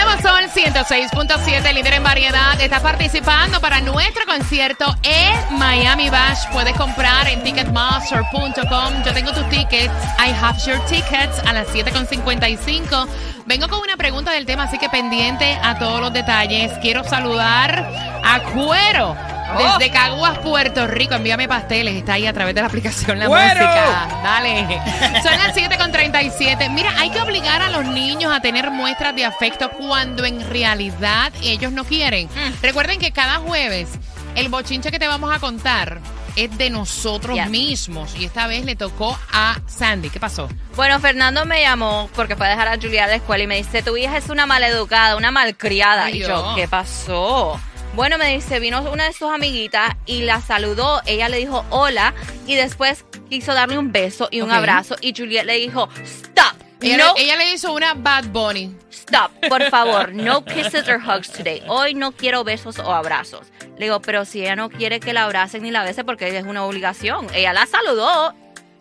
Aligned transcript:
Nuevo 0.00 0.22
Sol 0.22 0.44
106.7, 0.54 1.74
líder 1.74 1.94
en 1.94 2.04
variedad, 2.04 2.60
está 2.60 2.80
participando 2.80 3.60
para 3.60 3.80
nuestro 3.80 4.24
concierto 4.26 4.94
en 5.02 5.58
Miami 5.58 6.08
Bash. 6.08 6.46
Puedes 6.52 6.76
comprar 6.76 7.26
en 7.26 7.42
ticketmaster.com. 7.42 9.02
Yo 9.04 9.12
tengo 9.12 9.32
tus 9.32 9.48
tickets. 9.48 9.92
I 10.24 10.30
have 10.30 10.56
your 10.64 10.78
tickets 10.86 11.40
a 11.44 11.52
las 11.52 11.66
7.55. 11.68 13.08
Vengo 13.46 13.66
con 13.68 13.80
una 13.80 13.96
pregunta 13.96 14.30
del 14.30 14.46
tema, 14.46 14.64
así 14.64 14.78
que 14.78 14.88
pendiente 14.88 15.58
a 15.60 15.76
todos 15.80 16.00
los 16.00 16.12
detalles. 16.12 16.70
Quiero 16.80 17.02
saludar 17.02 17.90
a 18.24 18.40
Cuero. 18.52 19.37
Desde 19.56 19.90
Caguas, 19.90 20.38
Puerto 20.38 20.86
Rico, 20.86 21.14
envíame 21.14 21.48
pasteles. 21.48 21.96
Está 21.96 22.14
ahí 22.14 22.26
a 22.26 22.32
través 22.32 22.54
de 22.54 22.60
la 22.60 22.66
aplicación 22.66 23.18
La. 23.18 23.28
Música. 23.28 24.08
Dale. 24.22 24.80
Son 25.22 25.32
las 25.32 25.56
7.37. 25.56 26.70
Mira, 26.70 26.92
hay 26.98 27.10
que 27.10 27.20
obligar 27.20 27.62
a 27.62 27.70
los 27.70 27.86
niños 27.86 28.32
a 28.32 28.40
tener 28.40 28.70
muestras 28.70 29.14
de 29.14 29.24
afecto 29.24 29.70
cuando 29.70 30.24
en 30.24 30.48
realidad 30.48 31.32
ellos 31.42 31.72
no 31.72 31.84
quieren. 31.84 32.28
Recuerden 32.62 32.98
que 32.98 33.12
cada 33.12 33.38
jueves 33.38 33.88
el 34.34 34.48
bochinche 34.48 34.90
que 34.90 34.98
te 34.98 35.08
vamos 35.08 35.34
a 35.34 35.38
contar 35.38 36.00
es 36.36 36.56
de 36.56 36.70
nosotros 36.70 37.36
mismos. 37.48 38.14
Y 38.16 38.24
esta 38.24 38.46
vez 38.46 38.64
le 38.64 38.76
tocó 38.76 39.18
a 39.32 39.58
Sandy. 39.66 40.10
¿Qué 40.10 40.20
pasó? 40.20 40.48
Bueno, 40.76 41.00
Fernando 41.00 41.44
me 41.44 41.62
llamó 41.62 42.08
porque 42.14 42.36
fue 42.36 42.46
a 42.46 42.50
dejar 42.50 42.68
a 42.68 42.76
Julia 42.76 43.04
a 43.04 43.06
la 43.08 43.14
escuela 43.16 43.42
y 43.42 43.46
me 43.48 43.56
dice, 43.56 43.82
tu 43.82 43.96
hija 43.96 44.16
es 44.16 44.28
una 44.28 44.46
maleducada, 44.46 45.16
una 45.16 45.32
malcriada. 45.32 46.04
Ay, 46.04 46.18
y 46.18 46.20
yo, 46.20 46.26
Dios. 46.26 46.54
¿qué 46.54 46.68
pasó? 46.68 47.60
Bueno, 47.98 48.16
me 48.16 48.32
dice, 48.32 48.60
vino 48.60 48.80
una 48.92 49.06
de 49.06 49.12
sus 49.12 49.28
amiguitas 49.28 49.96
y 50.06 50.20
la 50.22 50.40
saludó. 50.40 51.02
Ella 51.04 51.28
le 51.28 51.38
dijo 51.38 51.64
hola 51.70 52.14
y 52.46 52.54
después 52.54 53.04
quiso 53.28 53.54
darle 53.54 53.76
un 53.76 53.90
beso 53.90 54.28
y 54.30 54.40
un 54.40 54.52
abrazo. 54.52 54.94
Y 55.00 55.12
Juliet 55.16 55.44
le 55.44 55.56
dijo, 55.58 55.88
stop. 56.04 56.54
Ella, 56.80 56.96
no, 56.96 57.14
le, 57.16 57.24
ella 57.24 57.34
le 57.34 57.52
hizo 57.52 57.72
una 57.72 57.94
Bad 57.94 58.26
Bunny. 58.26 58.72
stop, 58.92 59.32
por 59.48 59.64
favor. 59.70 60.14
No 60.14 60.44
kisses 60.44 60.88
or 60.88 61.00
hugs 61.04 61.28
today. 61.32 61.60
Hoy 61.66 61.94
no 61.94 62.12
quiero 62.12 62.44
besos 62.44 62.78
o 62.78 62.94
abrazos. 62.94 63.48
Le 63.76 63.86
digo, 63.86 64.00
pero 64.00 64.24
si 64.24 64.42
ella 64.42 64.54
no 64.54 64.70
quiere 64.70 65.00
que 65.00 65.12
la 65.12 65.24
abracen 65.24 65.64
ni 65.64 65.72
la 65.72 65.82
besen 65.82 66.06
porque 66.06 66.28
es 66.38 66.44
una 66.44 66.64
obligación. 66.64 67.26
Ella 67.34 67.52
la 67.52 67.66
saludó. 67.66 68.32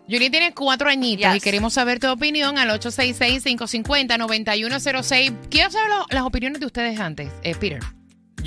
Julie 0.07 0.29
tiene 0.29 0.53
cuatro 0.53 0.89
añitos 0.91 1.25
Yes. 1.33 1.37
y 1.37 1.41
queremos 1.41 1.73
saber 1.73 1.97
tu 1.99 2.07
opinión 2.11 2.59
al 2.59 2.69
866-550-9106. 2.79 5.33
Quiero 5.49 5.71
saber 5.71 5.89
lo- 5.89 6.05
las 6.11 6.21
opiniones 6.23 6.59
de 6.59 6.67
ustedes 6.67 6.99
antes, 6.99 7.31
eh, 7.41 7.55
Peter. 7.55 7.79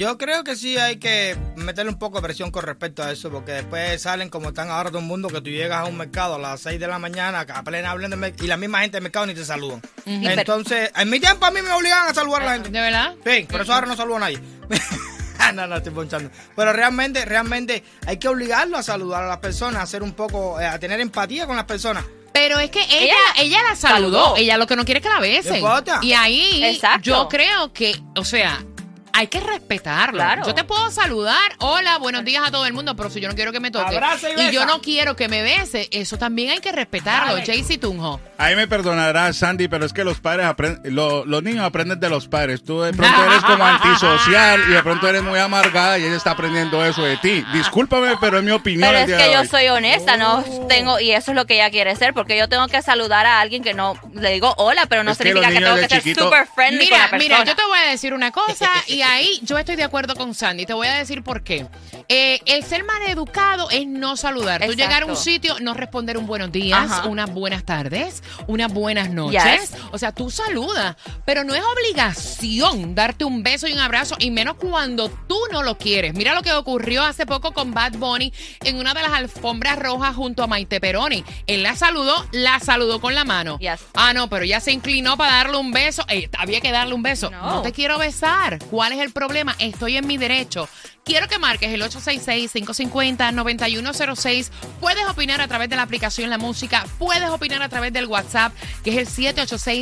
Yo 0.00 0.16
creo 0.16 0.44
que 0.44 0.56
sí 0.56 0.78
hay 0.78 0.96
que 0.96 1.36
meterle 1.56 1.92
un 1.92 1.98
poco 1.98 2.16
de 2.16 2.22
presión 2.22 2.50
con 2.50 2.62
respecto 2.64 3.02
a 3.02 3.12
eso, 3.12 3.28
porque 3.30 3.52
después 3.52 4.00
salen 4.00 4.30
como 4.30 4.48
están 4.48 4.70
ahora 4.70 4.88
todo 4.88 5.00
el 5.00 5.04
mundo, 5.04 5.28
que 5.28 5.42
tú 5.42 5.50
llegas 5.50 5.80
a 5.80 5.84
un 5.84 5.98
mercado 5.98 6.36
a 6.36 6.38
las 6.38 6.62
6 6.62 6.80
de 6.80 6.86
la 6.86 6.98
mañana, 6.98 7.40
a 7.40 7.62
plena 7.62 7.94
mer- 8.16 8.34
y 8.40 8.46
la 8.46 8.56
misma 8.56 8.80
gente 8.80 8.96
del 8.96 9.02
mercado 9.02 9.26
ni 9.26 9.34
te 9.34 9.44
saludan. 9.44 9.82
Entonces, 10.06 10.90
en 10.96 11.10
mi 11.10 11.20
tiempo 11.20 11.44
a 11.44 11.50
mí 11.50 11.60
me 11.60 11.70
obligaban 11.72 12.08
a 12.08 12.14
saludar 12.14 12.40
a 12.40 12.46
la 12.46 12.52
gente. 12.54 12.70
¿De 12.70 12.80
verdad? 12.80 13.14
Sí, 13.26 13.46
por 13.50 13.60
eso 13.60 13.74
ahora 13.74 13.86
no 13.88 13.94
saludo 13.94 14.16
a 14.16 14.20
nadie. 14.20 14.40
no, 15.54 15.66
no, 15.66 15.76
estoy 15.76 15.92
ponchando. 15.92 16.30
Pero 16.56 16.72
realmente, 16.72 17.22
realmente 17.26 17.84
hay 18.06 18.16
que 18.16 18.28
obligarlo 18.28 18.78
a 18.78 18.82
saludar 18.82 19.24
a 19.24 19.28
las 19.28 19.38
personas, 19.40 19.80
a 19.80 19.82
hacer 19.82 20.02
un 20.02 20.12
poco, 20.14 20.58
eh, 20.58 20.64
a 20.66 20.78
tener 20.78 20.98
empatía 21.00 21.46
con 21.46 21.56
las 21.56 21.66
personas. 21.66 22.04
Pero 22.32 22.58
es 22.60 22.70
que 22.70 22.80
ella, 22.84 23.12
ella, 23.36 23.42
Ella 23.42 23.58
la 23.68 23.76
saludó. 23.76 24.22
saludó. 24.24 24.36
Ella 24.36 24.56
lo 24.56 24.66
que 24.66 24.76
no 24.76 24.84
quiere 24.86 25.00
es 25.00 25.04
que 25.06 25.12
la 25.12 25.20
besen. 25.20 25.62
Y 26.00 26.12
ahí 26.12 26.64
Exacto. 26.64 27.02
yo 27.02 27.28
creo 27.28 27.72
que, 27.72 28.00
o 28.16 28.24
sea, 28.24 28.64
hay 29.12 29.26
que 29.28 29.40
respetarlo. 29.40 30.18
Claro. 30.18 30.42
Yo 30.46 30.54
te 30.54 30.64
puedo 30.64 30.90
saludar, 30.90 31.52
hola, 31.58 31.98
buenos 31.98 32.24
días 32.24 32.42
a 32.46 32.50
todo 32.50 32.66
el 32.66 32.72
mundo, 32.72 32.94
pero 32.96 33.10
si 33.10 33.20
yo 33.20 33.28
no 33.28 33.34
quiero 33.34 33.52
que 33.52 33.60
me 33.60 33.70
toque 33.70 33.94
Abraza 33.96 34.28
y 34.30 34.40
y 34.40 34.50
yo 34.52 34.64
no 34.66 34.80
quiero 34.80 35.16
que 35.16 35.28
me 35.28 35.42
bese, 35.42 35.88
eso 35.92 36.16
también 36.18 36.50
hay 36.50 36.58
que 36.60 36.72
respetarlo. 36.72 37.34
Jaycee 37.44 37.78
Tunjo. 37.78 38.20
Ahí 38.38 38.56
me 38.56 38.66
perdonará 38.66 39.32
Sandy, 39.32 39.68
pero 39.68 39.84
es 39.84 39.92
que 39.92 40.04
los 40.04 40.18
padres 40.20 40.46
aprenden, 40.46 40.94
lo- 40.94 41.24
los 41.24 41.42
niños 41.42 41.64
aprenden 41.64 42.00
de 42.00 42.08
los 42.08 42.28
padres. 42.28 42.62
Tú 42.64 42.80
de 42.82 42.92
pronto 42.92 43.24
eres 43.24 43.42
como 43.42 43.64
antisocial 43.64 44.60
y 44.68 44.72
de 44.72 44.82
pronto 44.82 45.08
eres 45.08 45.22
muy 45.22 45.38
amargada 45.38 45.98
y 45.98 46.04
ella 46.04 46.16
está 46.16 46.32
aprendiendo 46.32 46.84
eso 46.84 47.02
de 47.02 47.16
ti. 47.18 47.44
Discúlpame, 47.52 48.16
pero 48.20 48.38
es 48.38 48.44
mi 48.44 48.50
opinión. 48.50 48.88
Pero 48.88 49.04
el 49.04 49.10
es 49.10 49.16
que 49.16 49.22
de 49.28 49.32
yo 49.34 49.40
hoy. 49.40 49.46
soy 49.46 49.68
honesta, 49.68 50.16
no 50.16 50.42
tengo, 50.68 51.00
y 51.00 51.12
eso 51.12 51.32
es 51.32 51.34
lo 51.36 51.46
que 51.46 51.54
ella 51.54 51.70
quiere 51.70 51.94
ser, 51.96 52.14
porque 52.14 52.36
yo 52.38 52.48
tengo 52.48 52.66
que 52.68 52.80
saludar 52.82 53.26
a 53.26 53.40
alguien 53.40 53.62
que 53.62 53.74
no 53.74 53.94
le 54.14 54.30
digo 54.32 54.54
hola, 54.56 54.86
pero 54.86 55.04
no 55.04 55.12
Es 55.12 55.18
que 55.18 55.24
significa 55.24 55.50
los 55.50 55.58
que, 55.58 55.64
tengo 55.64 55.88
que 55.88 56.00
ser 56.00 56.14
super 56.16 56.46
friendly 56.54 56.78
con 56.78 56.86
Mira, 56.88 56.98
la 57.04 57.10
persona. 57.10 57.18
mira, 57.38 57.44
yo 57.44 57.56
te 57.56 57.62
voy 57.66 57.78
a 57.78 57.90
decir 57.90 58.14
una 58.14 58.30
cosa 58.30 58.70
y 58.86 58.99
ahí 59.02 59.40
yo 59.42 59.58
estoy 59.58 59.76
de 59.76 59.84
acuerdo 59.84 60.14
con 60.14 60.34
Sandy. 60.34 60.66
Te 60.66 60.72
voy 60.74 60.86
a 60.86 60.94
decir 60.94 61.22
por 61.22 61.42
qué. 61.42 61.66
Eh, 62.08 62.40
el 62.46 62.64
ser 62.64 62.84
maleducado 62.84 63.70
es 63.70 63.86
no 63.86 64.16
saludar. 64.16 64.60
Tú 64.60 64.64
Exacto. 64.72 64.82
llegar 64.82 65.02
a 65.02 65.06
un 65.06 65.16
sitio, 65.16 65.54
no 65.60 65.74
responder 65.74 66.16
un 66.18 66.26
buenos 66.26 66.50
días, 66.50 66.90
Ajá. 66.90 67.08
unas 67.08 67.32
buenas 67.32 67.64
tardes, 67.64 68.22
unas 68.46 68.72
buenas 68.72 69.10
noches. 69.10 69.70
Yes. 69.70 69.79
O 69.92 69.98
sea, 69.98 70.12
tú 70.12 70.30
saludas, 70.30 70.96
pero 71.24 71.44
no 71.44 71.54
es 71.54 71.62
obligación 71.62 72.94
darte 72.94 73.24
un 73.24 73.42
beso 73.42 73.66
y 73.66 73.72
un 73.72 73.78
abrazo, 73.78 74.16
y 74.18 74.30
menos 74.30 74.56
cuando 74.56 75.08
tú 75.08 75.38
no 75.52 75.62
lo 75.62 75.78
quieres. 75.78 76.14
Mira 76.14 76.34
lo 76.34 76.42
que 76.42 76.52
ocurrió 76.52 77.02
hace 77.02 77.26
poco 77.26 77.52
con 77.52 77.72
Bad 77.72 77.92
Bunny 77.94 78.32
en 78.64 78.76
una 78.76 78.94
de 78.94 79.02
las 79.02 79.12
alfombras 79.12 79.78
rojas 79.78 80.14
junto 80.14 80.42
a 80.42 80.46
Maite 80.46 80.80
Peroni. 80.80 81.24
Él 81.46 81.62
la 81.62 81.76
saludó, 81.76 82.26
la 82.32 82.60
saludó 82.60 83.00
con 83.00 83.14
la 83.14 83.24
mano. 83.24 83.58
Yes. 83.58 83.80
Ah, 83.94 84.12
no, 84.12 84.28
pero 84.28 84.44
ella 84.44 84.60
se 84.60 84.72
inclinó 84.72 85.16
para 85.16 85.36
darle 85.36 85.56
un 85.58 85.72
beso. 85.72 86.04
Ey, 86.08 86.28
había 86.38 86.60
que 86.60 86.72
darle 86.72 86.94
un 86.94 87.02
beso. 87.02 87.30
No. 87.30 87.50
No. 87.50 87.62
te 87.62 87.72
quiero 87.72 87.98
besar. 87.98 88.58
¿Cuál 88.70 88.92
es 88.92 89.00
el 89.00 89.12
problema? 89.12 89.54
Estoy 89.58 89.96
en 89.96 90.06
mi 90.06 90.18
derecho. 90.18 90.68
Quiero 91.04 91.28
que 91.28 91.38
marques 91.38 91.72
el 91.72 91.82
866-550-9106. 91.82 94.50
Puedes 94.80 95.06
opinar 95.08 95.40
a 95.40 95.48
través 95.48 95.68
de 95.68 95.76
la 95.76 95.82
aplicación 95.82 96.30
La 96.30 96.38
Música. 96.38 96.86
Puedes 96.98 97.28
opinar 97.30 97.62
a 97.62 97.68
través 97.68 97.92
del 97.92 98.06
WhatsApp, 98.06 98.52
que 98.84 98.90
es 98.90 98.96
el 98.98 99.06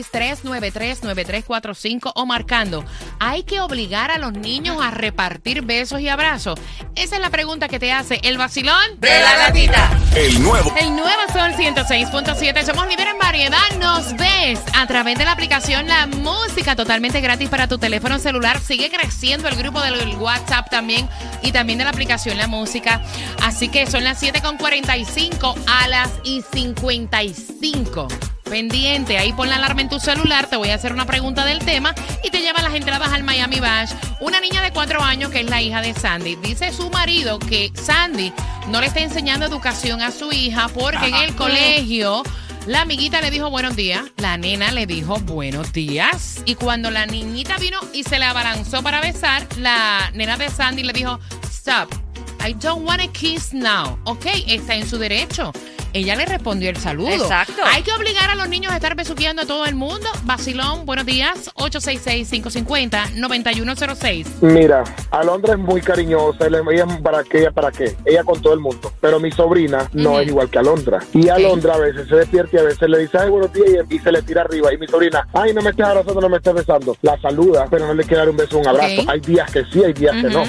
786-393-9345 0.04 2.12
o 2.14 2.26
marcando. 2.26 2.84
¿Hay 3.18 3.42
que 3.42 3.60
obligar 3.60 4.10
a 4.10 4.18
los 4.18 4.32
niños 4.32 4.78
a 4.82 4.90
repartir 4.90 5.62
besos 5.62 6.00
y 6.00 6.08
abrazos? 6.08 6.58
Esa 6.94 7.16
es 7.16 7.22
la 7.22 7.30
pregunta 7.30 7.68
que 7.68 7.78
te 7.78 7.92
hace 7.92 8.20
el 8.22 8.38
vacilón 8.38 8.98
de 8.98 9.20
la 9.20 9.36
gatita. 9.36 9.90
El 10.14 10.42
nuevo 10.42 10.72
el 10.78 10.94
nuevo 10.94 11.20
Sol 11.32 11.52
106.7. 11.52 12.64
Somos 12.64 12.88
líderes 12.88 13.12
en 13.12 13.18
variedad. 13.18 13.58
Nos 13.78 14.16
ves 14.16 14.60
a 14.74 14.86
través 14.86 15.18
de 15.18 15.24
la 15.24 15.32
aplicación 15.32 15.86
La 15.86 16.06
Música, 16.06 16.76
totalmente 16.76 17.20
gratis 17.20 17.48
para 17.48 17.68
tu 17.68 17.78
teléfono 17.78 18.18
celular. 18.18 18.60
Sigue 18.60 18.90
creciendo 18.90 19.48
el 19.48 19.56
grupo 19.56 19.80
del 19.80 20.16
WhatsApp 20.16 20.70
también 20.70 21.08
y 21.42 21.52
también 21.52 21.78
de 21.78 21.84
la 21.84 21.90
aplicación 21.90 22.38
La 22.38 22.46
Música. 22.46 23.02
Así 23.42 23.68
que 23.68 23.86
son 23.86 24.04
las 24.04 24.22
7.45 24.22 25.54
a 25.66 25.88
las 25.88 26.10
y 26.24 26.42
55. 26.52 28.08
Pendiente, 28.48 29.18
ahí 29.18 29.32
pon 29.32 29.48
la 29.48 29.56
alarma 29.56 29.82
en 29.82 29.88
tu 29.88 30.00
celular, 30.00 30.46
te 30.46 30.56
voy 30.56 30.70
a 30.70 30.74
hacer 30.74 30.92
una 30.92 31.04
pregunta 31.04 31.44
del 31.44 31.58
tema 31.58 31.94
y 32.24 32.30
te 32.30 32.40
llevan 32.40 32.64
las 32.64 32.74
entradas 32.74 33.12
al 33.12 33.22
Miami 33.22 33.60
Bash. 33.60 33.92
Una 34.20 34.40
niña 34.40 34.62
de 34.62 34.72
cuatro 34.72 35.02
años 35.02 35.30
que 35.30 35.40
es 35.40 35.50
la 35.50 35.60
hija 35.60 35.82
de 35.82 35.94
Sandy. 35.94 36.36
Dice 36.36 36.72
su 36.72 36.90
marido 36.90 37.38
que 37.38 37.70
Sandy 37.74 38.32
no 38.68 38.80
le 38.80 38.86
está 38.86 39.00
enseñando 39.00 39.46
educación 39.46 40.00
a 40.02 40.10
su 40.10 40.32
hija 40.32 40.68
porque 40.68 41.08
en 41.08 41.14
el 41.14 41.34
colegio 41.36 42.22
la 42.66 42.82
amiguita 42.82 43.20
le 43.20 43.30
dijo 43.30 43.50
buenos 43.50 43.76
días, 43.76 44.04
la 44.16 44.36
nena 44.36 44.72
le 44.72 44.86
dijo 44.86 45.18
buenos 45.20 45.72
días 45.72 46.42
y 46.44 46.54
cuando 46.54 46.90
la 46.90 47.06
niñita 47.06 47.56
vino 47.58 47.78
y 47.92 48.02
se 48.02 48.18
le 48.18 48.24
abalanzó 48.24 48.82
para 48.82 49.00
besar, 49.00 49.46
la 49.58 50.10
nena 50.14 50.36
de 50.36 50.50
Sandy 50.50 50.82
le 50.82 50.92
dijo 50.92 51.18
stop. 51.44 52.07
I 52.40 52.54
don't 52.54 52.86
want 52.86 53.00
a 53.00 53.08
kiss 53.08 53.52
now. 53.52 53.98
Ok, 54.04 54.26
está 54.46 54.74
en 54.74 54.88
su 54.88 54.98
derecho. 54.98 55.52
Ella 55.94 56.16
le 56.16 56.26
respondió 56.26 56.68
el 56.68 56.76
saludo. 56.76 57.08
Exacto. 57.08 57.62
Hay 57.64 57.82
que 57.82 57.90
obligar 57.92 58.28
a 58.30 58.34
los 58.34 58.46
niños 58.48 58.70
a 58.72 58.76
estar 58.76 58.94
besuqueando 58.94 59.40
a 59.42 59.46
todo 59.46 59.64
el 59.64 59.74
mundo. 59.74 60.06
Vacilón, 60.24 60.84
buenos 60.84 61.06
días. 61.06 61.50
866-550-9106. 61.54 64.26
Mira, 64.42 64.84
Alondra 65.10 65.54
es 65.54 65.58
muy 65.58 65.80
cariñosa, 65.80 66.46
ella 66.46 66.62
para 67.02 67.24
qué, 67.24 67.38
ella 67.38 67.52
para 67.52 67.72
qué, 67.72 67.96
ella 68.04 68.22
con 68.22 68.42
todo 68.42 68.52
el 68.52 68.60
mundo, 68.60 68.92
pero 69.00 69.18
mi 69.18 69.32
sobrina 69.32 69.88
no 69.94 70.20
es 70.20 70.28
igual 70.28 70.50
que 70.50 70.58
Alondra. 70.58 70.98
Y 71.14 71.30
Alondra 71.30 71.72
a 71.74 71.78
veces 71.78 72.06
se 72.08 72.16
despierta 72.16 72.56
y 72.56 72.58
a 72.58 72.64
veces 72.64 72.86
le 72.88 72.98
dice, 72.98 73.16
ay, 73.18 73.30
buenos 73.30 73.50
días, 73.52 73.86
y, 73.88 73.96
y 73.96 73.98
se 73.98 74.12
le 74.12 74.20
tira 74.22 74.42
arriba. 74.42 74.72
Y 74.74 74.78
mi 74.78 74.86
sobrina, 74.86 75.26
ay, 75.32 75.54
no 75.54 75.62
me 75.62 75.70
estés 75.70 75.86
abrazando, 75.86 76.20
no 76.20 76.28
me 76.28 76.36
estés 76.36 76.52
besando. 76.54 76.94
La 77.02 77.18
saluda, 77.20 77.66
pero 77.70 77.86
no 77.86 77.94
le 77.94 78.04
quiere 78.04 78.18
dar 78.18 78.28
un 78.28 78.36
beso, 78.36 78.58
un 78.58 78.68
abrazo. 78.68 79.02
Hay 79.08 79.20
días 79.20 79.50
que 79.50 79.64
sí, 79.72 79.82
hay 79.82 79.94
días 79.94 80.14
que 80.16 80.28
no. 80.28 80.42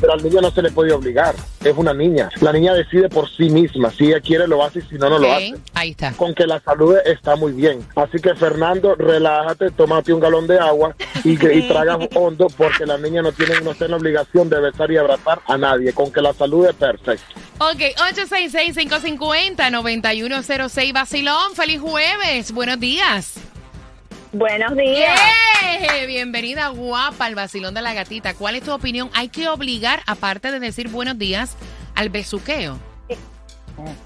Pero 0.00 0.12
al 0.12 0.20
niño 0.22 0.40
no 0.40 0.50
se 0.50 0.62
le 0.62 0.72
puede 0.72 0.92
obligar, 0.92 1.29
es 1.64 1.76
una 1.76 1.92
niña. 1.92 2.30
La 2.40 2.52
niña 2.52 2.72
decide 2.74 3.08
por 3.08 3.28
sí 3.28 3.50
misma, 3.50 3.90
si 3.90 4.06
ella 4.06 4.20
quiere 4.20 4.46
lo 4.48 4.64
hace 4.64 4.78
y 4.80 4.82
si 4.82 4.96
no, 4.96 5.08
no 5.10 5.18
lo 5.18 5.32
hace. 5.32 5.54
Ahí 5.74 5.90
está. 5.90 6.12
Con 6.12 6.34
que 6.34 6.46
la 6.46 6.60
salude 6.60 7.02
está 7.04 7.36
muy 7.36 7.52
bien. 7.52 7.86
Así 7.96 8.18
que 8.18 8.34
Fernando, 8.34 8.94
relájate, 8.94 9.70
tómate 9.70 10.12
un 10.12 10.20
galón 10.20 10.46
de 10.46 10.58
agua 10.58 10.94
y, 11.24 11.32
y 11.32 11.68
traga 11.68 11.96
hondo 12.14 12.46
porque 12.56 12.86
las 12.86 13.00
niñas 13.00 13.24
no 13.24 13.32
tienen 13.32 13.64
no 13.64 13.74
tienen 13.74 13.90
la 13.92 13.96
obligación 13.98 14.48
de 14.48 14.58
besar 14.60 14.90
y 14.90 14.96
abrazar 14.96 15.42
a 15.46 15.58
nadie. 15.58 15.92
Con 15.92 16.10
que 16.12 16.22
la 16.22 16.32
salude, 16.32 16.72
perfecto. 16.74 17.24
Ok, 17.58 17.80
866-550-9106. 18.14 20.92
Vacilón, 20.92 21.54
feliz 21.54 21.80
jueves. 21.80 22.52
Buenos 22.52 22.78
días. 22.80 23.49
Buenos 24.32 24.76
días. 24.76 25.20
¡Eh! 25.80 26.06
Bienvenida 26.06 26.68
guapa 26.68 27.26
al 27.26 27.34
vacilón 27.34 27.74
de 27.74 27.82
la 27.82 27.94
gatita. 27.94 28.34
¿Cuál 28.34 28.54
es 28.54 28.62
tu 28.62 28.72
opinión? 28.72 29.10
¿Hay 29.12 29.28
que 29.28 29.48
obligar, 29.48 30.02
aparte 30.06 30.52
de 30.52 30.60
decir 30.60 30.88
buenos 30.88 31.18
días, 31.18 31.56
al 31.96 32.10
besuqueo? 32.10 32.78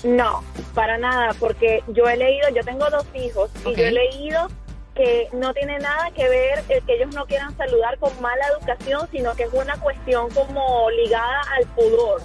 No, 0.02 0.42
para 0.72 0.96
nada, 0.96 1.34
porque 1.38 1.82
yo 1.88 2.08
he 2.08 2.16
leído, 2.16 2.48
yo 2.54 2.62
tengo 2.64 2.88
dos 2.88 3.04
hijos 3.14 3.50
y 3.66 3.74
yo 3.74 3.84
he 3.84 3.92
leído 3.92 4.48
que 4.94 5.28
no 5.32 5.52
tiene 5.52 5.78
nada 5.78 6.10
que 6.12 6.26
ver 6.28 6.64
el 6.68 6.82
que 6.84 6.94
ellos 6.94 7.14
no 7.14 7.26
quieran 7.26 7.54
saludar 7.58 7.98
con 7.98 8.18
mala 8.22 8.46
educación, 8.48 9.06
sino 9.10 9.34
que 9.34 9.42
es 9.42 9.52
una 9.52 9.76
cuestión 9.76 10.30
como 10.30 10.88
ligada 10.90 11.42
al 11.58 11.66
pudor. 11.74 12.22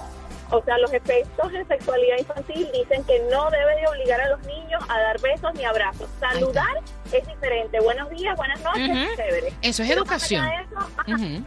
O 0.51 0.63
sea, 0.63 0.77
los 0.77 0.93
efectos 0.93 1.53
en 1.53 1.67
sexualidad 1.67 2.17
infantil 2.17 2.69
dicen 2.71 3.03
que 3.03 3.19
no 3.31 3.49
debe 3.51 3.75
de 3.75 3.87
obligar 3.87 4.21
a 4.21 4.29
los 4.29 4.41
niños 4.45 4.81
a 4.87 4.99
dar 4.99 5.19
besos 5.19 5.53
ni 5.55 5.65
abrazos. 5.65 6.07
Saludar 6.19 6.79
es 7.11 7.27
diferente. 7.27 7.79
Buenos 7.81 8.09
días, 8.09 8.35
buenas 8.35 8.61
noches, 8.61 8.87
chévere. 9.15 9.53
Eso 9.61 9.83
es 9.83 9.89
Pero 9.89 10.01
educación. 10.01 10.45
eso. 10.47 11.41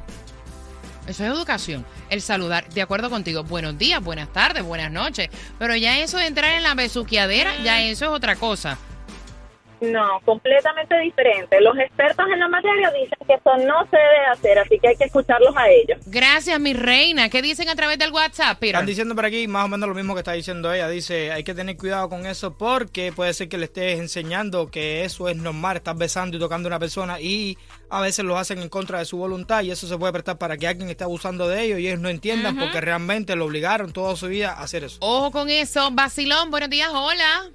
Eso 1.07 1.25
es 1.25 1.31
educación. 1.31 1.85
El 2.11 2.21
saludar, 2.23 2.69
de 2.69 2.81
acuerdo 2.83 3.11
contigo, 3.11 3.43
buenos 3.43 3.77
días, 3.77 4.03
buenas 4.03 4.33
tardes, 4.33 4.63
buenas 4.63 4.91
noches. 4.91 5.31
Pero 5.59 5.75
ya 5.77 5.99
eso 5.99 6.19
de 6.19 6.27
entrar 6.27 6.55
en 6.55 6.63
la 6.63 6.75
besuqueadera, 6.75 7.57
ya 7.65 7.81
eso 7.83 8.05
es 8.07 8.11
otra 8.13 8.37
cosa. 8.37 8.79
No, 9.83 10.21
completamente 10.25 10.97
diferente. 11.01 11.61
Los 11.61 11.77
expertos 11.77 12.25
en 12.33 12.39
la 12.39 12.49
materia 12.49 12.91
dicen 12.93 13.19
que 13.27 13.35
eso 13.35 13.57
no 13.67 13.85
se 13.91 13.97
debe 13.97 14.27
hacer, 14.33 14.59
así 14.61 14.79
que 14.79 14.89
hay 14.89 14.97
que 14.97 15.05
escucharlos 15.05 15.57
a 15.57 15.69
ellos. 15.69 15.99
Gracias, 16.07 16.59
mi 16.61 16.73
reina. 16.73 17.29
¿Qué 17.29 17.43
dicen 17.43 17.69
a 17.69 17.75
través 17.75 17.99
del 17.99 18.13
WhatsApp, 18.13 18.61
Peter? 18.61 18.77
Están 18.77 18.87
diciendo 18.87 19.17
por 19.17 19.25
aquí 19.25 19.49
más 19.49 19.65
o 19.65 19.69
menos 19.69 19.89
lo 19.89 19.95
mismo 19.97 20.15
que 20.15 20.21
está 20.21 20.33
diciendo 20.35 20.73
ella. 20.73 20.89
Dice, 20.89 21.33
hay 21.33 21.43
que 21.43 21.53
tener 21.53 21.77
cuidado 21.77 22.09
con 22.09 22.27
eso 22.27 22.57
porque 22.57 23.13
puede 23.13 23.35
ser 23.35 23.49
que 23.49 23.59
le 23.59 23.65
estés 23.65 23.99
enseñando 23.99 24.71
que 24.71 25.05
eso 25.05 25.29
es 25.29 25.37
normal, 25.37 25.79
estar 25.79 25.97
besando 25.97 26.37
y 26.37 26.41
tocando 26.41 26.69
a 26.69 26.71
una 26.71 26.79
persona 26.79 27.21
y 27.21 27.59
a 27.91 28.01
veces 28.01 28.25
lo 28.25 28.39
hacen 28.39 28.61
en 28.63 28.69
contra 28.69 29.01
de 29.01 29.05
su 29.05 29.17
voluntad 29.17 29.63
y 29.63 29.73
eso 29.73 29.89
se 29.89 29.99
puede 29.99 30.13
prestar 30.13 30.39
para 30.39 30.57
que 30.57 30.69
alguien 30.69 30.91
esté 30.91 31.03
abusando 31.03 31.49
de 31.49 31.61
ellos 31.61 31.81
y 31.81 31.89
ellos 31.89 31.99
no 31.99 32.09
entiendan 32.09 32.57
porque 32.57 32.81
realmente 32.81 33.35
lo 33.35 33.47
obligaron 33.47 33.93
toda 33.93 34.15
su 34.15 34.29
vida 34.29 34.53
a 34.53 34.63
hacer 34.63 34.85
eso. 34.85 34.99
Ojo 35.01 35.33
con 35.33 35.51
eso. 35.51 35.91
Vacilón, 35.91 36.53
buenos 36.53 36.71
días, 36.71 36.91
hola. 36.93 37.51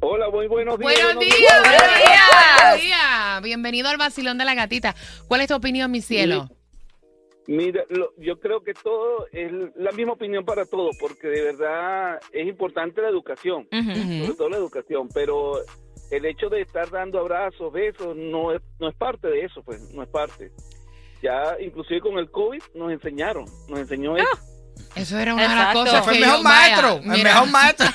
Hola, 0.00 0.30
muy 0.30 0.46
buenos 0.46 0.78
días. 0.78 0.94
Buenos 0.94 1.24
días, 1.24 1.60
buenos 1.60 1.96
días. 1.98 2.20
Buenos 2.60 2.82
días. 2.82 3.42
Bienvenido 3.42 3.88
al 3.88 3.96
vacilón 3.96 4.38
de 4.38 4.44
la 4.44 4.54
gatita. 4.54 4.94
¿Cuál 5.26 5.40
es 5.40 5.48
tu 5.48 5.54
opinión, 5.54 5.90
mi 5.90 6.00
cielo? 6.00 6.48
Mira, 7.46 7.82
lo- 7.88 8.12
yo 8.18 8.38
creo 8.38 8.62
que 8.62 8.74
todo 8.74 9.26
es 9.32 9.50
la 9.76 9.90
misma 9.92 10.12
opinión 10.12 10.44
para 10.44 10.66
todos, 10.66 10.96
porque 11.00 11.28
de 11.28 11.42
verdad 11.42 12.20
es 12.32 12.46
importante 12.46 13.00
la 13.00 13.08
educación, 13.08 13.66
sobre 14.24 14.34
todo 14.36 14.48
la 14.50 14.58
educación, 14.58 15.08
pero 15.14 15.54
el 16.10 16.24
hecho 16.26 16.48
de 16.50 16.60
estar 16.60 16.90
dando 16.90 17.18
abrazos, 17.18 17.72
besos, 17.72 18.14
no 18.16 18.52
es, 18.52 18.60
no 18.78 18.88
es 18.90 18.94
parte 18.96 19.28
de 19.28 19.44
eso, 19.46 19.62
pues, 19.62 19.80
no 19.94 20.02
es 20.02 20.08
parte. 20.10 20.50
Ya, 21.22 21.56
inclusive 21.58 22.00
con 22.00 22.18
el 22.18 22.30
COVID, 22.30 22.62
nos 22.74 22.92
enseñaron, 22.92 23.46
nos 23.68 23.78
enseñó 23.80 24.16
eso. 24.16 24.28
Eso 24.98 25.18
era 25.18 25.34
una 25.34 25.42
de 25.42 25.48
las 25.48 25.58
Exacto. 25.58 25.84
cosas 25.84 26.04
Fue 26.04 26.14
el 26.14 26.20
mejor 26.20 26.42
vaya, 26.42 26.58
maestro, 26.58 26.96
el 26.96 27.02
mira, 27.08 27.34
mejor 27.34 27.50
maestro. 27.50 27.86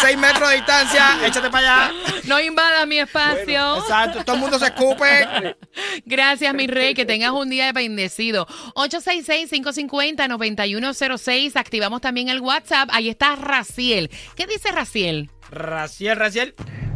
Seis 0.00 0.18
metros 0.18 0.48
de 0.50 0.56
distancia, 0.56 1.06
échate 1.26 1.50
para 1.50 1.86
allá. 1.86 1.92
No 2.24 2.40
invada 2.40 2.84
mi 2.86 2.98
espacio. 2.98 3.76
Exacto, 3.78 4.24
todo 4.24 4.36
el 4.36 4.42
mundo 4.42 4.58
se 4.58 4.66
escupe. 4.66 5.56
Gracias, 6.04 6.52
mi 6.54 6.66
rey. 6.66 6.94
Que 6.94 7.04
tengas 7.06 7.30
un 7.32 7.48
día 7.50 7.72
bendecido. 7.72 8.46
866-550-9106. 8.74 11.56
Activamos 11.56 12.00
también 12.00 12.28
el 12.28 12.40
WhatsApp. 12.40 12.88
Ahí 12.92 13.08
está 13.08 13.36
Raciel. 13.36 14.10
¿Qué 14.36 14.46
dice 14.46 14.70
Raciel? 14.72 15.30
Raciel, 15.50 16.16
Raciel. 16.16 16.54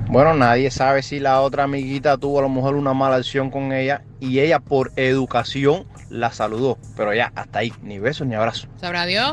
Bueno, 0.09 0.35
nadie 0.35 0.71
sabe 0.71 1.03
si 1.03 1.19
la 1.19 1.41
otra 1.41 1.65
amiguita 1.65 2.19
tuvo 2.19 2.41
a 2.41 2.43
lo 2.43 2.51
mejor 2.51 2.75
una 2.75 2.93
mala 2.93 3.17
acción 3.17 3.51
con 3.51 3.73
ella 3.73 4.03
y 4.23 4.39
ella 4.39 4.61
por 4.61 4.93
educación 4.95 5.85
la 6.09 6.31
saludó. 6.31 6.79
Pero 6.97 7.13
ya, 7.13 7.33
hasta 7.35 7.59
ahí, 7.59 7.73
ni 7.83 7.99
besos 7.99 8.25
ni 8.25 8.37
abrazos. 8.37 8.69
¿Sabrá 8.81 9.05
Dios? 9.05 9.33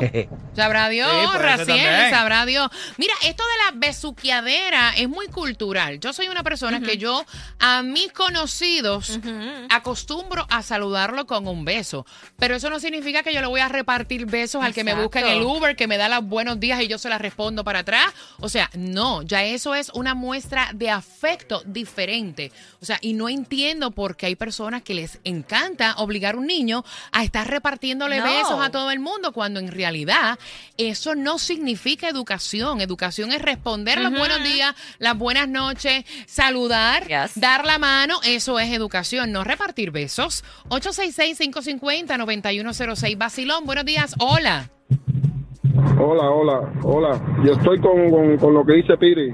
Sabrá 0.56 0.88
Dios, 0.88 1.08
Sí, 1.10 1.38
Raciel, 1.38 2.10
sabrá 2.10 2.44
Dios. 2.44 2.68
Mira, 2.96 3.14
esto 3.24 3.44
de 3.44 3.72
la 3.72 3.86
besuqueadera 3.86 4.90
es 4.96 5.08
muy 5.08 5.28
cultural. 5.28 6.00
Yo 6.00 6.12
soy 6.12 6.26
una 6.26 6.42
persona 6.42 6.80
que 6.80 6.98
yo 6.98 7.24
a 7.60 7.84
mis 7.84 8.12
conocidos 8.12 9.20
acostumbro 9.68 10.44
a 10.50 10.62
saludarlo 10.62 11.24
con 11.24 11.46
un 11.46 11.64
beso. 11.64 12.04
Pero 12.36 12.56
eso 12.56 12.68
no 12.68 12.80
significa 12.80 13.22
que 13.22 13.32
yo 13.32 13.40
le 13.40 13.46
voy 13.46 13.60
a 13.60 13.68
repartir 13.68 14.26
besos 14.26 14.64
al 14.64 14.74
que 14.74 14.82
me 14.82 14.94
busca 14.94 15.20
en 15.20 15.26
el. 15.26 15.42
Uber, 15.42 15.76
que 15.76 15.86
me 15.86 15.98
da 15.98 16.08
los 16.08 16.24
buenos 16.24 16.58
días 16.58 16.82
y 16.82 16.88
yo 16.88 16.98
se 16.98 17.08
las 17.08 17.20
respondo 17.20 17.62
para 17.62 17.80
atrás. 17.80 18.12
O 18.40 18.48
sea, 18.48 18.70
no, 18.74 19.22
ya 19.22 19.44
eso 19.44 19.76
es 19.76 19.90
una 19.90 20.16
muestra 20.16 20.70
de 20.74 20.90
afecto 20.90 21.62
diferente. 21.64 22.50
O 22.82 22.84
sea, 22.84 22.98
y 23.00 23.12
no 23.12 23.28
entiendo 23.28 23.92
por 23.92 24.16
qué 24.16 24.26
hay 24.26 24.34
personas 24.34 24.79
que 24.82 24.94
les 24.94 25.18
encanta 25.24 25.94
obligar 25.98 26.34
a 26.34 26.38
un 26.38 26.46
niño 26.46 26.84
a 27.12 27.22
estar 27.24 27.48
repartiéndole 27.48 28.18
No. 28.18 28.24
besos 28.24 28.60
a 28.60 28.70
todo 28.70 28.90
el 28.90 29.00
mundo, 29.00 29.32
cuando 29.32 29.60
en 29.60 29.70
realidad 29.70 30.38
eso 30.76 31.14
no 31.14 31.38
significa 31.38 32.08
educación. 32.08 32.80
Educación 32.80 33.32
es 33.32 33.42
responder 33.42 34.00
los 34.00 34.12
buenos 34.12 34.42
días, 34.42 34.74
las 34.98 35.16
buenas 35.16 35.48
noches, 35.48 36.04
saludar, 36.26 37.06
Yes. 37.06 37.38
dar 37.40 37.64
la 37.64 37.78
mano, 37.78 38.18
eso 38.24 38.58
es 38.58 38.72
educación, 38.72 39.32
no 39.32 39.44
repartir 39.44 39.90
besos. 39.90 40.44
866-550-9106. 40.68 43.16
Bacilón, 43.18 43.64
buenos 43.66 43.84
días, 43.84 44.14
hola. 44.18 44.70
Hola, 45.98 46.30
hola, 46.30 46.72
hola. 46.82 47.20
Yo 47.44 47.52
estoy 47.52 47.78
con, 47.80 48.10
con, 48.10 48.36
con 48.38 48.54
lo 48.54 48.64
que 48.64 48.72
dice 48.74 48.96
Piri, 48.96 49.32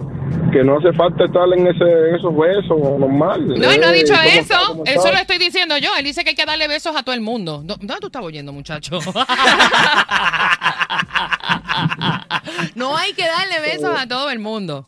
que 0.57 0.65
no 0.65 0.79
hace 0.79 0.93
falta 0.95 1.25
estar 1.27 1.43
en, 1.55 1.67
ese, 1.67 1.85
en 1.85 2.15
esos 2.15 2.35
besos 2.37 2.79
normal. 2.99 3.47
No, 3.47 3.71
él 3.71 3.81
no 3.81 3.87
ha 3.89 3.91
Eh, 3.91 3.95
dicho 3.95 4.15
¿cómo 4.15 4.25
está? 4.27 4.55
eso. 4.55 4.59
¿Cómo 4.69 4.85
Eso 4.85 4.97
está? 4.99 5.13
lo 5.13 5.19
estoy 5.19 5.39
diciendo 5.39 5.77
yo. 5.79 5.91
Él 5.99 6.05
dice 6.05 6.23
que 6.25 6.31
hay 6.31 6.37
que 6.37 6.47
darle 6.47 6.67
besos 6.69 6.97
a 6.97 7.03
todo 7.03 7.15
el 7.15 7.21
mundo. 7.21 7.61
¿Dó- 7.63 7.77
¿Dónde 7.77 7.97
tú 8.01 8.07
estás 8.07 8.23
oyendo, 8.23 8.53
muchacho? 8.53 8.99
no 12.75 12.97
hay 12.97 13.13
que 13.13 13.27
darle 13.27 13.61
besos 13.61 13.91
a 13.99 14.07
todo 14.07 14.31
el 14.31 14.39
mundo. 14.39 14.87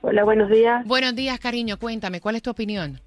Hola, 0.02 0.24
buenos 0.24 0.50
días. 0.50 0.88
Buenos 0.88 1.14
días, 1.16 1.40
cariño. 1.40 1.78
Cuéntame, 1.78 2.19
¿cuál 2.19 2.36
es 2.36 2.42
tu 2.42 2.50
opinión? 2.50 3.00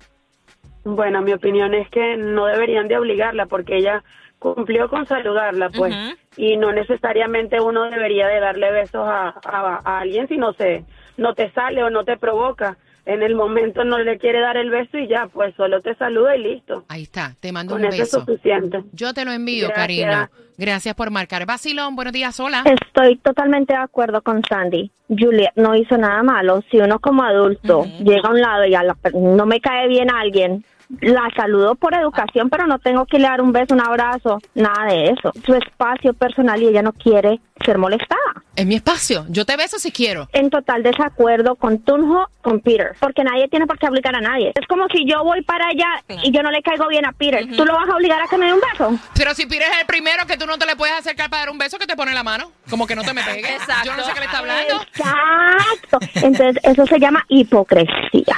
Bueno, 0.84 1.20
mi 1.20 1.32
opinión 1.32 1.74
es 1.74 1.90
que 1.90 2.16
no 2.16 2.46
deberían 2.46 2.86
de 2.86 2.96
obligarla 2.96 3.46
porque 3.46 3.76
ella 3.76 4.04
cumplió 4.38 4.88
con 4.88 5.06
saludarla, 5.06 5.70
pues, 5.70 5.94
y 6.36 6.56
no 6.56 6.72
necesariamente 6.72 7.60
uno 7.60 7.84
debería 7.90 8.28
de 8.28 8.40
darle 8.40 8.70
besos 8.70 9.06
a, 9.08 9.28
a, 9.44 9.80
a 9.84 9.98
alguien 10.00 10.28
si 10.28 10.36
no 10.36 10.52
se, 10.52 10.84
no 11.16 11.34
te 11.34 11.50
sale 11.52 11.82
o 11.82 11.90
no 11.90 12.04
te 12.04 12.16
provoca. 12.16 12.76
En 13.06 13.22
el 13.22 13.36
momento 13.36 13.84
no 13.84 13.98
le 13.98 14.18
quiere 14.18 14.40
dar 14.40 14.56
el 14.56 14.68
beso 14.68 14.98
y 14.98 15.06
ya, 15.06 15.28
pues 15.32 15.54
solo 15.54 15.80
te 15.80 15.94
saluda 15.94 16.34
y 16.34 16.42
listo. 16.42 16.84
Ahí 16.88 17.04
está. 17.04 17.34
Te 17.40 17.52
mando 17.52 17.74
Con 17.74 17.82
un 17.82 17.86
eso 17.92 18.02
es 18.02 18.10
beso. 18.12 18.20
suficiente. 18.24 18.82
Yo 18.92 19.14
te 19.14 19.24
lo 19.24 19.30
envío, 19.30 19.68
Gracias. 19.68 19.76
cariño. 20.10 20.28
Gracias 20.58 20.94
por 20.96 21.10
marcar. 21.12 21.46
Basilón, 21.46 21.94
buenos 21.94 22.12
días, 22.12 22.40
hola. 22.40 22.64
Estoy 22.64 23.16
totalmente 23.18 23.74
de 23.74 23.78
acuerdo 23.78 24.22
con 24.22 24.42
Sandy. 24.42 24.90
Juliet 25.08 25.52
no 25.54 25.76
hizo 25.76 25.96
nada 25.96 26.20
malo. 26.24 26.62
Si 26.68 26.78
uno 26.78 26.98
como 26.98 27.22
adulto 27.22 27.84
llega 28.00 28.28
a 28.28 28.32
un 28.32 28.40
lado 28.40 28.64
y 28.64 28.74
a 28.74 28.82
la- 28.82 28.96
no 29.14 29.46
me 29.46 29.60
cae 29.60 29.86
bien 29.86 30.10
alguien, 30.10 30.64
la 31.00 31.28
saludo 31.36 31.74
por 31.74 31.94
educación, 31.94 32.48
pero 32.50 32.66
no 32.66 32.78
tengo 32.78 33.06
que 33.06 33.18
le 33.18 33.28
dar 33.28 33.40
un 33.40 33.52
beso, 33.52 33.74
un 33.74 33.80
abrazo, 33.80 34.38
nada 34.54 34.84
de 34.86 35.10
eso. 35.10 35.32
Su 35.44 35.54
espacio 35.54 36.14
personal 36.14 36.62
y 36.62 36.68
ella 36.68 36.82
no 36.82 36.92
quiere 36.92 37.40
ser 37.64 37.78
molestada. 37.78 38.20
Es 38.54 38.66
mi 38.66 38.76
espacio. 38.76 39.26
Yo 39.28 39.44
te 39.44 39.56
beso 39.56 39.78
si 39.78 39.90
quiero. 39.90 40.28
En 40.32 40.50
total 40.50 40.82
desacuerdo 40.82 41.56
con 41.56 41.78
Tunjo, 41.80 42.28
con 42.40 42.60
Peter, 42.60 42.94
porque 43.00 43.24
nadie 43.24 43.48
tiene 43.48 43.66
por 43.66 43.78
qué 43.78 43.86
obligar 43.86 44.14
a 44.16 44.20
nadie. 44.20 44.52
Es 44.54 44.66
como 44.66 44.86
si 44.88 45.04
yo 45.06 45.24
voy 45.24 45.42
para 45.42 45.66
allá 45.68 46.02
y 46.22 46.32
yo 46.32 46.42
no 46.42 46.50
le 46.50 46.62
caigo 46.62 46.88
bien 46.88 47.04
a 47.04 47.12
Peter. 47.12 47.46
¿Tú 47.56 47.64
lo 47.64 47.74
vas 47.74 47.88
a 47.88 47.96
obligar 47.96 48.22
a 48.22 48.28
que 48.28 48.38
me 48.38 48.46
dé 48.46 48.54
un 48.54 48.60
beso? 48.72 48.98
Pero 49.14 49.34
si 49.34 49.46
Pires 49.46 49.68
es 49.68 49.80
el 49.80 49.86
primero 49.86 50.26
que 50.26 50.36
tú 50.36 50.46
no 50.46 50.58
te 50.58 50.66
le 50.66 50.76
puedes 50.76 50.94
acercar 50.94 51.28
para 51.28 51.42
dar 51.42 51.50
un 51.50 51.58
beso, 51.58 51.78
que 51.78 51.86
te 51.86 51.96
pone 51.96 52.14
la 52.14 52.22
mano. 52.22 52.50
Como 52.70 52.86
que 52.86 52.94
no 52.94 53.02
te 53.02 53.12
me 53.12 53.22
pegues. 53.22 53.50
Exacto. 53.60 53.84
Yo 53.84 53.96
no 53.96 54.04
sé 54.04 54.12
qué 54.12 54.20
le 54.20 54.26
está 54.26 54.38
hablando. 54.38 54.82
Exacto. 54.82 55.98
Entonces 56.14 56.56
eso 56.62 56.86
se 56.86 56.98
llama 56.98 57.24
hipocresía. 57.28 58.36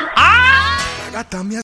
Me 1.13 1.57